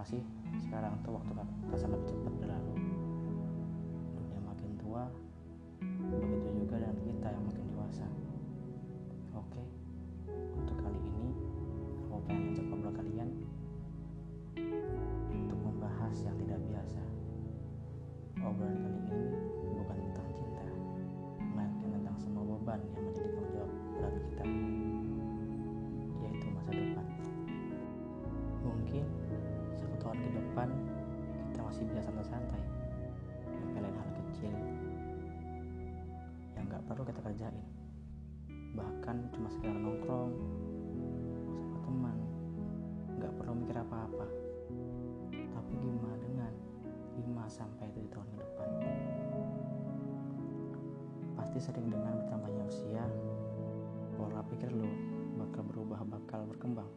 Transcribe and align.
kenapa 0.00 0.16
sih 0.16 0.24
sekarang 0.64 0.96
tuh 1.04 1.12
waktu 1.12 1.32
terasa 1.68 1.84
lebih 1.92 2.08
cepat 2.08 2.32
berlalu. 2.40 2.72
Dunia 4.16 4.40
makin 4.48 4.72
tua 4.80 5.12
begitu 5.84 6.48
juga 6.56 6.80
dengan 6.80 6.96
kita 7.04 7.28
yang 7.28 7.44
makin 7.44 7.64
dewasa. 7.68 8.08
Oke 9.36 9.60
untuk 10.56 10.80
kali 10.80 10.96
ini 11.04 11.36
aku 12.08 12.16
pengen 12.24 12.48
ngajak 12.48 12.64
ngobrol 12.72 12.92
kalian 12.96 13.28
untuk 15.36 15.60
membahas 15.68 16.16
yang 16.24 16.36
tidak 16.48 16.60
biasa. 16.64 17.02
Obrolan 18.40 18.80
kali 18.80 19.00
ini 19.04 19.20
bukan 19.84 19.96
tentang 20.00 20.28
cinta 20.32 20.64
melainkan 21.44 21.88
tentang 21.92 22.16
semua 22.16 22.56
beban 22.56 22.80
yang 22.96 23.04
menjadi 23.04 23.39
masih 31.80 31.96
bisa 31.96 32.12
santai-santai. 32.12 32.60
Nyepelin 33.56 33.96
hal 33.96 34.08
kecil 34.20 34.52
yang 36.52 36.68
gak 36.68 36.84
perlu 36.84 37.08
kita 37.08 37.24
kerjain. 37.24 37.64
Bahkan 38.76 39.16
cuma 39.32 39.48
sekedar 39.48 39.80
nongkrong 39.80 40.28
sama 41.56 41.78
teman 41.80 42.18
gak 43.16 43.32
perlu 43.32 43.64
mikir 43.64 43.80
apa-apa. 43.80 44.28
Tapi 45.32 45.72
gimana 45.80 46.20
dengan 46.20 46.52
5 47.16 47.48
sampai 47.48 47.88
7 47.96 48.12
tahun 48.12 48.28
ke 48.28 48.36
depan? 48.44 48.68
Pasti 51.32 51.58
sering 51.64 51.88
dengan 51.88 52.12
bertambahnya 52.12 52.62
usia. 52.68 53.08
Pola 54.20 54.44
pikir 54.52 54.68
lo 54.68 54.84
bakal 55.40 55.64
berubah 55.64 56.04
bakal 56.04 56.44
berkembang 56.44 56.92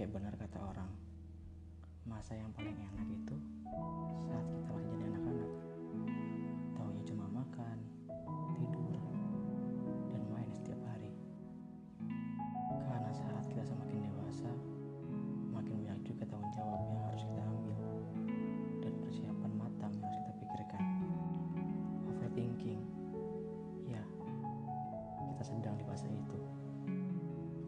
kayak 0.00 0.16
benar 0.16 0.32
kata 0.32 0.56
orang 0.64 0.88
masa 2.08 2.32
yang 2.32 2.48
paling 2.56 2.72
enak 2.72 3.04
itu 3.12 3.36
saat 4.24 4.48
kita 4.48 4.72
masih 4.72 4.88
jadi 4.96 5.04
anak-anak. 5.12 5.50
Taunya 6.72 7.02
cuma 7.04 7.28
makan 7.28 7.76
tidur 8.56 8.96
dan 10.08 10.22
main 10.32 10.48
setiap 10.56 10.80
hari. 10.88 11.12
Karena 12.88 13.12
saat 13.12 13.44
kita 13.44 13.60
semakin 13.60 14.08
dewasa 14.08 14.48
makin 15.52 15.84
banyak 15.84 16.00
juga 16.08 16.24
tanggung 16.32 16.48
jawab 16.56 16.80
yang 16.88 17.04
harus 17.04 17.20
kita 17.28 17.42
ambil 17.44 17.80
dan 18.80 18.92
persiapan 19.04 19.52
matang 19.52 19.92
yang 20.00 20.08
harus 20.08 20.16
kita 20.24 20.32
pikirkan. 20.40 20.82
Overthinking. 22.08 22.80
Ya 23.84 24.00
kita 25.36 25.44
sedang 25.44 25.76
di 25.76 25.84
fase 25.84 26.08
itu. 26.08 26.40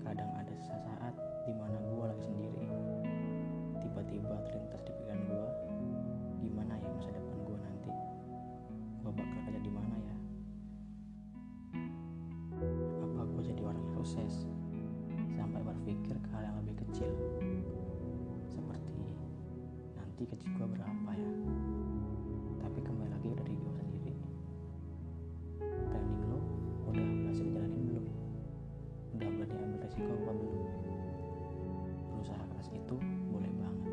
Kadang 0.01 0.33
ada 0.33 0.57
saat 0.57 1.13
di 1.43 1.55
mana 1.59 1.75
gue 1.75 2.07
lagi 2.07 2.23
sendiri. 2.23 2.63
Tiba-tiba 3.83 4.35
terlintas 4.47 4.83
di 4.87 4.95
pikiran 4.95 5.21
gue 5.27 5.47
gimana 6.39 6.79
ya 6.79 6.87
masa 6.95 7.11
depan 7.11 7.37
gue 7.43 7.59
nanti? 7.59 7.91
Gue 9.03 9.11
bakal 9.11 9.39
kerja 9.51 9.59
di 9.59 9.73
mana 9.75 9.97
ya? 9.99 10.17
Apa 13.03 13.21
gue 13.27 13.43
jadi 13.43 13.63
orang 13.67 13.83
yang 13.83 13.91
sukses 13.99 14.47
sampai 15.35 15.61
berpikir 15.67 16.15
ke 16.15 16.29
hal 16.31 16.47
yang 16.47 16.57
lebih 16.63 16.79
kecil? 16.87 17.11
Seperti 18.47 19.03
nanti 19.99 20.23
gaji 20.23 20.47
gue 20.47 20.67
berapa 20.79 21.11
ya? 21.11 21.33
Tapi 22.63 22.79
kembali 22.87 23.11
lagi 23.19 23.29
dari 23.35 23.55
gue 23.59 23.73
sendiri. 23.83 24.15
Planning 25.91 26.23
lo 26.31 26.39
udah 26.87 27.03
berhasil 27.03 27.47
jalanin 27.51 27.83
belum? 27.91 28.07
Udah 29.19 29.29
berani 29.43 29.59
ambil 29.59 29.81
resiko 29.83 30.15
apa 30.23 30.33
belum 30.39 30.83
itu 32.71 32.95
boleh 33.33 33.53
banget. 33.59 33.93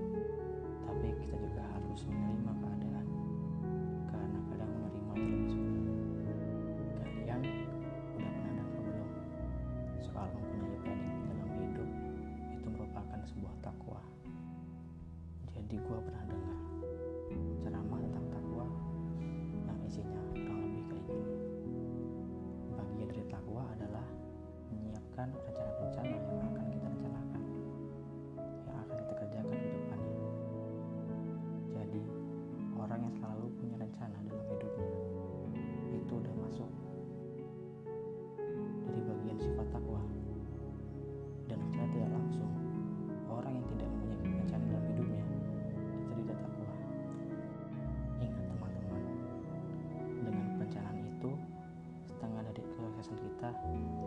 Tapi 0.85 1.07
kita 1.25 1.35
juga 1.41 1.63
harus 1.73 2.01
menerima 2.05 2.53
keadaan. 2.61 3.07
Karena 4.13 4.39
kadang 4.53 4.71
menerima 4.77 5.13
itu 5.17 5.48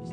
He's 0.01 0.12